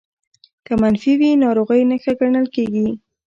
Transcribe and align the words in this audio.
که 0.65 0.73
منفي 0.81 1.13
وي 1.19 1.29
ناروغۍ 1.43 1.81
نښه 1.89 2.13
ګڼل 2.19 2.45
کېږي 2.55 2.87